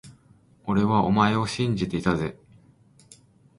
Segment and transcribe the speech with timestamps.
[0.63, 2.35] 俺はお前を信じていたぜ…